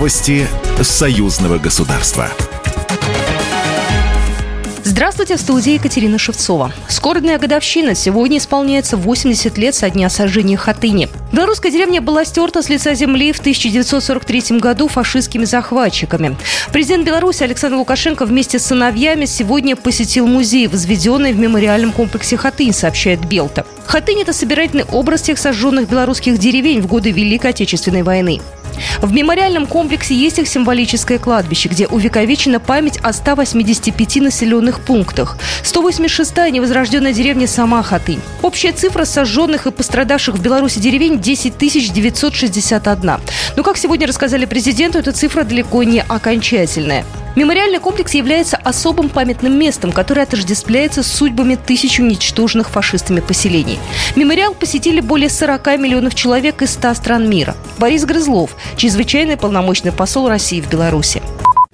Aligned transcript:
Новости 0.00 0.46
союзного 0.80 1.58
государства. 1.58 2.30
Здравствуйте, 4.82 5.36
в 5.36 5.40
студии 5.40 5.74
Екатерина 5.74 6.16
Шевцова. 6.16 6.72
Скорбная 6.88 7.38
годовщина. 7.38 7.94
Сегодня 7.94 8.38
исполняется 8.38 8.96
80 8.96 9.58
лет 9.58 9.74
со 9.74 9.90
дня 9.90 10.08
сожжения 10.08 10.56
Хатыни. 10.56 11.10
Белорусская 11.32 11.70
деревня 11.70 12.00
была 12.00 12.24
стерта 12.24 12.62
с 12.62 12.70
лица 12.70 12.94
земли 12.94 13.30
в 13.32 13.40
1943 13.40 14.58
году 14.58 14.88
фашистскими 14.88 15.44
захватчиками. 15.44 16.34
Президент 16.72 17.04
Беларуси 17.04 17.42
Александр 17.42 17.76
Лукашенко 17.76 18.24
вместе 18.24 18.58
с 18.58 18.64
сыновьями 18.64 19.26
сегодня 19.26 19.76
посетил 19.76 20.26
музей, 20.26 20.66
возведенный 20.66 21.34
в 21.34 21.38
мемориальном 21.38 21.92
комплексе 21.92 22.38
Хатынь, 22.38 22.72
сообщает 22.72 23.20
Белта. 23.26 23.66
Хатынь– 23.84 24.22
это 24.22 24.32
собирательный 24.32 24.84
образ 24.84 25.20
тех 25.20 25.38
сожженных 25.38 25.90
белорусских 25.90 26.38
деревень 26.38 26.80
в 26.80 26.86
годы 26.86 27.10
Великой 27.10 27.50
Отечественной 27.50 28.02
войны. 28.02 28.40
В 29.00 29.12
мемориальном 29.12 29.66
комплексе 29.66 30.14
есть 30.14 30.38
их 30.38 30.48
символическое 30.48 31.18
кладбище, 31.18 31.68
где 31.68 31.86
увековечена 31.86 32.60
память 32.60 32.98
о 33.02 33.12
185 33.12 34.16
населенных 34.16 34.80
пунктах. 34.80 35.36
186-я 35.62 36.50
невозрожденная 36.50 37.12
деревня 37.12 37.46
сама 37.46 37.82
Хатынь. 37.82 38.20
Общая 38.42 38.72
цифра 38.72 39.04
сожженных 39.04 39.66
и 39.66 39.70
пострадавших 39.70 40.36
в 40.36 40.42
Беларуси 40.42 40.78
деревень 40.78 41.20
10 41.20 41.58
961. 41.92 43.12
Но, 43.56 43.62
как 43.62 43.76
сегодня 43.76 44.06
рассказали 44.06 44.44
президенту, 44.44 44.98
эта 44.98 45.12
цифра 45.12 45.44
далеко 45.44 45.82
не 45.82 46.02
окончательная. 46.02 47.04
Мемориальный 47.40 47.78
комплекс 47.78 48.12
является 48.12 48.58
особым 48.58 49.08
памятным 49.08 49.58
местом, 49.58 49.92
которое 49.92 50.24
отождествляется 50.24 51.02
с 51.02 51.06
судьбами 51.06 51.54
тысяч 51.54 51.98
уничтоженных 51.98 52.68
фашистами 52.68 53.20
поселений. 53.20 53.78
Мемориал 54.14 54.52
посетили 54.52 55.00
более 55.00 55.30
40 55.30 55.78
миллионов 55.78 56.14
человек 56.14 56.60
из 56.60 56.72
100 56.72 56.92
стран 56.92 57.30
мира. 57.30 57.56
Борис 57.78 58.04
Грызлов, 58.04 58.54
чрезвычайный 58.76 59.38
полномочный 59.38 59.90
посол 59.90 60.28
России 60.28 60.60
в 60.60 60.68
Беларуси. 60.68 61.22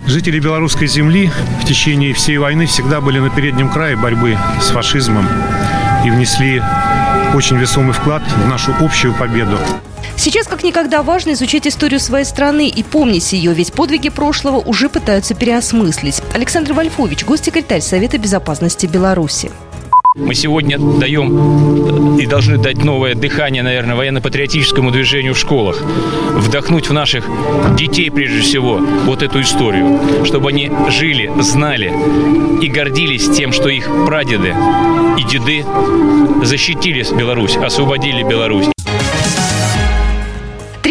Жители 0.06 0.38
белорусской 0.38 0.86
земли 0.86 1.32
в 1.60 1.66
течение 1.66 2.14
всей 2.14 2.38
войны 2.38 2.66
всегда 2.66 3.00
были 3.00 3.18
на 3.18 3.30
переднем 3.30 3.68
крае 3.68 3.96
борьбы 3.96 4.38
с 4.62 4.68
фашизмом 4.68 5.26
и 6.04 6.10
внесли 6.10 6.62
очень 7.34 7.56
весомый 7.56 7.92
вклад 7.92 8.22
в 8.22 8.48
нашу 8.48 8.72
общую 8.78 9.14
победу. 9.14 9.58
Сейчас 10.16 10.46
как 10.48 10.64
никогда 10.64 11.02
важно 11.02 11.32
изучать 11.32 11.66
историю 11.66 12.00
своей 12.00 12.24
страны 12.24 12.68
и 12.68 12.82
помнить 12.82 13.32
ее, 13.32 13.52
ведь 13.52 13.72
подвиги 13.72 14.08
прошлого 14.08 14.56
уже 14.56 14.88
пытаются 14.88 15.34
переосмыслить. 15.34 16.22
Александр 16.34 16.72
Вольфович, 16.72 17.24
госсекретарь 17.24 17.80
Совета 17.80 18.18
безопасности 18.18 18.86
Беларуси. 18.86 19.50
Мы 20.16 20.34
сегодня 20.34 20.78
даем 20.78 22.16
и 22.18 22.24
должны 22.24 22.56
дать 22.56 22.82
новое 22.82 23.14
дыхание, 23.14 23.62
наверное, 23.62 23.96
военно-патриотическому 23.96 24.90
движению 24.90 25.34
в 25.34 25.38
школах. 25.38 25.82
Вдохнуть 26.32 26.88
в 26.88 26.92
наших 26.94 27.28
детей, 27.76 28.10
прежде 28.10 28.40
всего, 28.40 28.78
вот 28.78 29.22
эту 29.22 29.42
историю. 29.42 30.24
Чтобы 30.24 30.48
они 30.48 30.72
жили, 30.88 31.30
знали 31.40 31.92
и 32.62 32.68
гордились 32.68 33.28
тем, 33.28 33.52
что 33.52 33.68
их 33.68 33.90
прадеды 34.06 34.54
и 35.18 35.22
деды 35.24 35.66
защитили 36.42 37.04
Беларусь, 37.14 37.56
освободили 37.56 38.22
Беларусь. 38.22 38.75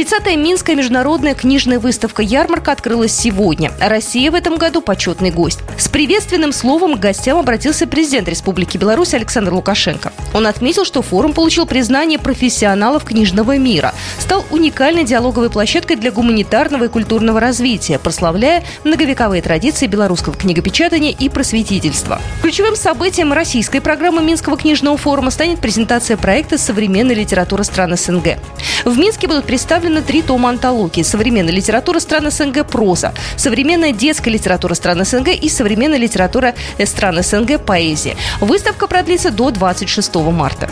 30-я 0.05 0.35
Минская 0.35 0.75
международная 0.75 1.33
книжная 1.33 1.79
выставка 1.79 2.21
«Ярмарка» 2.21 2.71
открылась 2.71 3.11
сегодня. 3.11 3.71
Россия 3.79 4.29
в 4.29 4.35
этом 4.35 4.57
году 4.57 4.81
почетный 4.81 5.31
гость. 5.31 5.61
С 5.79 5.87
приветственным 5.87 6.53
словом 6.53 6.95
к 6.95 6.99
гостям 6.99 7.39
обратился 7.39 7.87
президент 7.87 8.29
Республики 8.29 8.77
Беларусь 8.77 9.15
Александр 9.15 9.51
Лукашенко. 9.53 10.13
Он 10.31 10.45
отметил, 10.45 10.85
что 10.85 11.01
форум 11.01 11.33
получил 11.33 11.65
признание 11.65 12.19
профессионалов 12.19 13.03
книжного 13.03 13.57
мира, 13.57 13.95
стал 14.19 14.45
уникальной 14.51 15.05
диалоговой 15.05 15.49
площадкой 15.49 15.95
для 15.95 16.11
гуманитарного 16.11 16.83
и 16.83 16.87
культурного 16.87 17.39
развития, 17.39 17.97
прославляя 17.97 18.63
многовековые 18.83 19.41
традиции 19.41 19.87
белорусского 19.87 20.35
книгопечатания 20.35 21.15
и 21.17 21.29
просветительства. 21.29 22.21
Ключевым 22.43 22.75
событием 22.75 23.33
российской 23.33 23.79
программы 23.79 24.21
Минского 24.21 24.55
книжного 24.55 24.97
форума 24.97 25.31
станет 25.31 25.59
презентация 25.61 26.15
проекта 26.15 26.59
«Современная 26.59 27.15
литература 27.15 27.63
стран 27.63 27.97
СНГ». 27.97 28.37
В 28.83 28.99
Минске 28.99 29.27
будут 29.27 29.45
представлены 29.45 29.94
три 30.01 30.21
тома 30.21 30.49
антологии 30.49 31.03
«Современная 31.03 31.53
литература 31.53 31.99
стран 31.99 32.31
СНГ. 32.31 32.65
Проза», 32.65 33.13
«Современная 33.35 33.91
детская 33.91 34.31
литература 34.31 34.73
стран 34.73 35.03
СНГ» 35.05 35.29
и 35.29 35.49
«Современная 35.49 35.99
литература 35.99 36.53
стран 36.85 37.21
СНГ. 37.23 37.59
Поэзия». 37.61 38.15
Выставка 38.39 38.87
продлится 38.87 39.31
до 39.31 39.51
26 39.51 40.15
марта. 40.15 40.69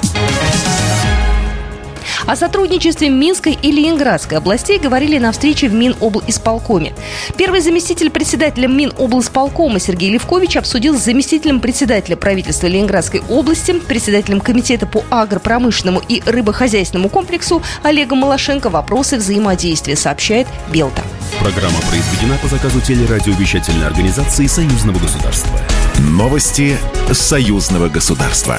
О 2.34 2.36
сотрудничестве 2.36 3.10
Минской 3.10 3.56
и 3.62 3.72
Ленинградской 3.72 4.40
областей 4.40 4.80
говорили 4.80 5.20
на 5.20 5.32
встрече 5.32 5.70
в 5.70 5.74
Миноблисполкоме. 5.76 6.96
Первый 7.38 7.62
заместитель 7.62 8.10
председателя 8.10 8.68
Миноблисполкома 8.68 9.80
Сергей 9.80 10.10
Левкович 10.10 10.58
обсудил 10.58 10.98
с 10.98 11.04
заместителем 11.04 11.60
председателя 11.60 12.16
правительства 12.16 12.66
Ленинградской 12.66 13.22
области, 13.30 13.74
председателем 13.74 14.42
комитета 14.42 14.88
по 14.88 15.04
агропромышленному 15.12 16.02
и 16.10 16.24
рыбохозяйственному 16.26 17.08
комплексу 17.08 17.62
Олегом 17.84 18.18
Малашенко 18.18 18.72
вопросы 18.72 19.18
взаимодействия, 19.18 19.96
сообщает 19.96 20.48
Белта. 20.72 21.04
Программа 21.40 21.78
произведена 21.82 22.40
по 22.42 22.48
заказу 22.48 22.82
телерадиовещательной 22.82 23.86
организации 23.86 24.48
Союзного 24.48 24.98
государства. 24.98 25.60
Новости 26.00 26.80
Союзного 27.12 27.90
государства. 27.90 28.58